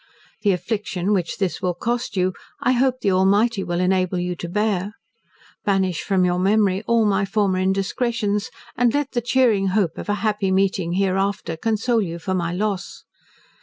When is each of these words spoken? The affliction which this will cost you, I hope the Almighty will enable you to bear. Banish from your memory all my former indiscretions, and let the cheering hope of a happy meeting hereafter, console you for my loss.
The 0.41 0.51
affliction 0.51 1.13
which 1.13 1.37
this 1.37 1.61
will 1.61 1.75
cost 1.75 2.17
you, 2.17 2.33
I 2.59 2.71
hope 2.71 3.01
the 3.01 3.11
Almighty 3.11 3.63
will 3.63 3.79
enable 3.79 4.17
you 4.17 4.35
to 4.37 4.49
bear. 4.49 4.95
Banish 5.63 6.01
from 6.01 6.25
your 6.25 6.39
memory 6.39 6.81
all 6.87 7.05
my 7.05 7.23
former 7.23 7.59
indiscretions, 7.59 8.49
and 8.75 8.95
let 8.95 9.11
the 9.11 9.21
cheering 9.21 9.67
hope 9.77 9.99
of 9.99 10.09
a 10.09 10.15
happy 10.25 10.49
meeting 10.51 10.93
hereafter, 10.93 11.55
console 11.55 12.01
you 12.01 12.17
for 12.17 12.33
my 12.33 12.51
loss. 12.51 13.03